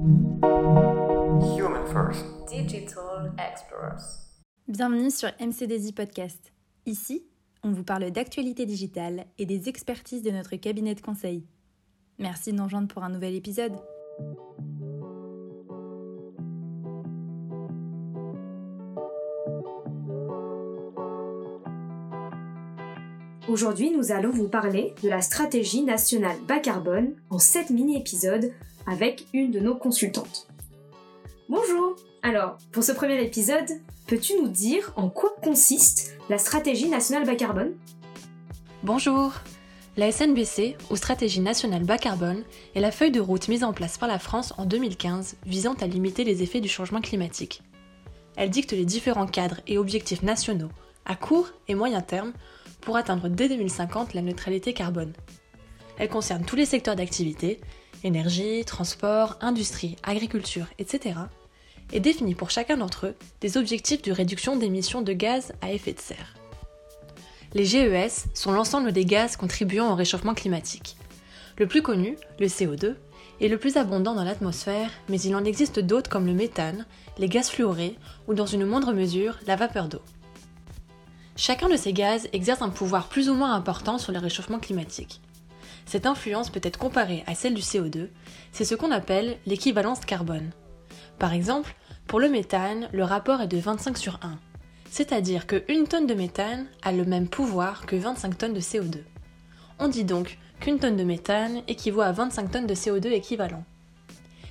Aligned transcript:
Human 0.00 1.84
First. 1.92 2.24
Digital 2.48 3.32
Explorers. 3.36 4.30
Bienvenue 4.68 5.10
sur 5.10 5.28
MCDZ 5.40 5.90
Podcast. 5.92 6.52
Ici, 6.86 7.26
on 7.64 7.72
vous 7.72 7.82
parle 7.82 8.12
d'actualité 8.12 8.64
digitale 8.64 9.26
et 9.38 9.46
des 9.46 9.68
expertises 9.68 10.22
de 10.22 10.30
notre 10.30 10.54
cabinet 10.54 10.94
de 10.94 11.00
conseil. 11.00 11.44
Merci 12.20 12.52
de 12.52 12.58
nous 12.58 12.64
rejoindre 12.64 12.86
pour 12.86 13.02
un 13.02 13.08
nouvel 13.08 13.34
épisode. 13.34 13.72
Aujourd'hui, 23.48 23.90
nous 23.90 24.12
allons 24.12 24.30
vous 24.30 24.46
parler 24.46 24.94
de 25.02 25.08
la 25.08 25.22
stratégie 25.22 25.82
nationale 25.82 26.36
bas 26.46 26.58
carbone 26.58 27.14
en 27.30 27.38
7 27.38 27.70
mini-épisodes 27.70 28.52
avec 28.86 29.26
une 29.32 29.50
de 29.50 29.58
nos 29.58 29.74
consultantes. 29.74 30.48
Bonjour 31.48 31.96
Alors, 32.22 32.58
pour 32.72 32.84
ce 32.84 32.92
premier 32.92 33.24
épisode, 33.24 33.70
peux-tu 34.06 34.34
nous 34.38 34.48
dire 34.48 34.92
en 34.96 35.08
quoi 35.08 35.30
consiste 35.42 36.14
la 36.28 36.36
stratégie 36.36 36.90
nationale 36.90 37.24
bas 37.24 37.36
carbone? 37.36 37.72
Bonjour 38.82 39.32
La 39.96 40.12
SNBC, 40.12 40.76
ou 40.90 40.96
Stratégie 40.96 41.40
nationale 41.40 41.84
bas 41.84 41.96
carbone, 41.96 42.44
est 42.74 42.80
la 42.80 42.92
feuille 42.92 43.12
de 43.12 43.20
route 43.20 43.48
mise 43.48 43.64
en 43.64 43.72
place 43.72 43.96
par 43.96 44.10
la 44.10 44.18
France 44.18 44.52
en 44.58 44.66
2015 44.66 45.36
visant 45.46 45.74
à 45.80 45.86
limiter 45.86 46.22
les 46.22 46.42
effets 46.42 46.60
du 46.60 46.68
changement 46.68 47.00
climatique. 47.00 47.62
Elle 48.36 48.50
dicte 48.50 48.72
les 48.72 48.84
différents 48.84 49.26
cadres 49.26 49.62
et 49.66 49.78
objectifs 49.78 50.22
nationaux, 50.22 50.70
à 51.06 51.16
court 51.16 51.48
et 51.66 51.74
moyen 51.74 52.02
terme, 52.02 52.34
pour 52.88 52.96
atteindre 52.96 53.28
dès 53.28 53.50
2050 53.50 54.14
la 54.14 54.22
neutralité 54.22 54.72
carbone. 54.72 55.12
Elle 55.98 56.08
concerne 56.08 56.46
tous 56.46 56.56
les 56.56 56.64
secteurs 56.64 56.96
d'activité, 56.96 57.60
énergie, 58.02 58.64
transport, 58.64 59.36
industrie, 59.42 59.96
agriculture, 60.02 60.64
etc., 60.78 61.16
et 61.92 62.00
définit 62.00 62.34
pour 62.34 62.48
chacun 62.48 62.78
d'entre 62.78 63.08
eux 63.08 63.14
des 63.42 63.58
objectifs 63.58 64.00
de 64.00 64.10
réduction 64.10 64.56
d'émissions 64.56 65.02
de 65.02 65.12
gaz 65.12 65.52
à 65.60 65.70
effet 65.70 65.92
de 65.92 65.98
serre. 65.98 66.34
Les 67.52 67.66
GES 67.66 68.28
sont 68.32 68.52
l'ensemble 68.52 68.92
des 68.92 69.04
gaz 69.04 69.36
contribuant 69.36 69.92
au 69.92 69.94
réchauffement 69.94 70.32
climatique. 70.32 70.96
Le 71.58 71.66
plus 71.66 71.82
connu, 71.82 72.16
le 72.40 72.46
CO2, 72.46 72.94
est 73.42 73.48
le 73.48 73.58
plus 73.58 73.76
abondant 73.76 74.14
dans 74.14 74.24
l'atmosphère, 74.24 74.90
mais 75.10 75.20
il 75.20 75.36
en 75.36 75.44
existe 75.44 75.78
d'autres 75.78 76.08
comme 76.08 76.24
le 76.24 76.32
méthane, 76.32 76.86
les 77.18 77.28
gaz 77.28 77.50
fluorés 77.50 77.96
ou 78.28 78.32
dans 78.32 78.46
une 78.46 78.64
moindre 78.64 78.94
mesure 78.94 79.38
la 79.46 79.56
vapeur 79.56 79.88
d'eau. 79.88 80.00
Chacun 81.40 81.68
de 81.68 81.76
ces 81.76 81.92
gaz 81.92 82.28
exerce 82.32 82.62
un 82.62 82.68
pouvoir 82.68 83.08
plus 83.08 83.30
ou 83.30 83.34
moins 83.34 83.54
important 83.54 83.96
sur 83.96 84.10
le 84.10 84.18
réchauffement 84.18 84.58
climatique. 84.58 85.20
Cette 85.86 86.04
influence 86.04 86.50
peut 86.50 86.60
être 86.64 86.80
comparée 86.80 87.22
à 87.28 87.36
celle 87.36 87.54
du 87.54 87.62
CO2, 87.62 88.08
c'est 88.50 88.64
ce 88.64 88.74
qu'on 88.74 88.90
appelle 88.90 89.38
l'équivalence 89.46 90.00
carbone. 90.00 90.50
Par 91.20 91.32
exemple, 91.32 91.76
pour 92.08 92.18
le 92.18 92.28
méthane, 92.28 92.88
le 92.92 93.04
rapport 93.04 93.40
est 93.40 93.46
de 93.46 93.56
25 93.56 93.96
sur 93.96 94.18
1, 94.20 94.36
c'est-à-dire 94.90 95.46
que 95.46 95.62
une 95.68 95.86
tonne 95.86 96.08
de 96.08 96.14
méthane 96.14 96.66
a 96.82 96.90
le 96.90 97.04
même 97.04 97.28
pouvoir 97.28 97.86
que 97.86 97.94
25 97.94 98.36
tonnes 98.36 98.54
de 98.54 98.60
CO2. 98.60 99.04
On 99.78 99.86
dit 99.86 100.04
donc 100.04 100.38
qu'une 100.58 100.80
tonne 100.80 100.96
de 100.96 101.04
méthane 101.04 101.62
équivaut 101.68 102.00
à 102.00 102.10
25 102.10 102.50
tonnes 102.50 102.66
de 102.66 102.74
CO2 102.74 103.12
équivalent. 103.12 103.62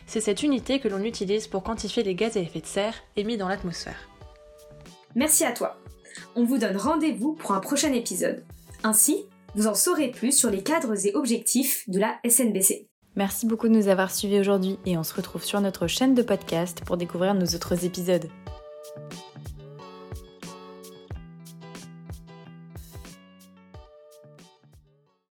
C'est 0.06 0.22
cette 0.22 0.42
unité 0.42 0.80
que 0.80 0.88
l'on 0.88 1.04
utilise 1.04 1.48
pour 1.48 1.64
quantifier 1.64 2.04
les 2.04 2.16
gaz 2.16 2.38
à 2.38 2.40
effet 2.40 2.62
de 2.62 2.66
serre 2.66 2.96
émis 3.18 3.36
dans 3.36 3.50
l'atmosphère. 3.50 4.08
Merci 5.16 5.44
à 5.44 5.52
toi 5.52 5.78
on 6.38 6.46
vous 6.46 6.60
donne 6.60 6.78
rendez-vous 6.78 7.34
pour 7.34 7.52
un 7.52 7.60
prochain 7.60 7.92
épisode. 7.94 8.44
Ainsi, 8.84 9.26
vous 9.56 9.66
en 9.66 9.74
saurez 9.74 10.12
plus 10.12 10.32
sur 10.32 10.52
les 10.52 10.62
cadres 10.62 11.06
et 11.06 11.16
objectifs 11.16 11.84
de 11.90 12.00
la 12.00 12.20
SNBC. 12.30 12.88
Merci 13.16 13.48
beaucoup 13.48 13.68
de 13.68 13.74
nous 13.74 13.88
avoir 13.88 14.12
suivis 14.12 14.40
aujourd'hui 14.40 14.78
et 14.86 14.98
on 15.00 15.04
se 15.04 15.16
retrouve 15.16 15.44
sur 15.44 15.60
notre 15.60 15.88
chaîne 15.88 16.14
de 16.14 16.22
podcast 16.22 16.84
pour 16.86 16.96
découvrir 16.96 17.34
nos 17.34 17.48
autres 17.48 17.84
épisodes. 17.84 18.30